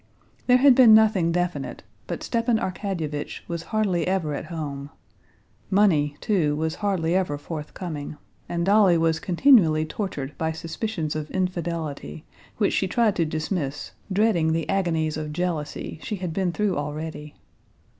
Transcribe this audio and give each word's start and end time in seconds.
There 0.47 0.57
had 0.57 0.73
been 0.73 0.95
nothing 0.95 1.31
definite, 1.31 1.83
but 2.07 2.23
Stepan 2.23 2.57
Arkadyevitch 2.57 3.41
was 3.47 3.61
hardly 3.69 4.07
ever 4.07 4.33
at 4.33 4.45
home; 4.45 4.89
money, 5.69 6.17
too, 6.19 6.55
was 6.55 6.73
hardly 6.81 7.13
ever 7.13 7.37
forthcoming, 7.37 8.17
and 8.49 8.65
Dolly 8.65 8.97
was 8.97 9.19
continually 9.19 9.85
tortured 9.85 10.35
by 10.39 10.53
suspicions 10.53 11.15
of 11.15 11.29
infidelity, 11.29 12.25
which 12.57 12.73
she 12.73 12.87
tried 12.87 13.15
to 13.17 13.25
dismiss, 13.25 13.91
dreading 14.11 14.53
the 14.53 14.67
agonies 14.67 15.17
of 15.17 15.31
jealousy 15.31 15.99
she 16.01 16.15
had 16.15 16.33
been 16.33 16.51
through 16.51 16.77
already. 16.77 17.35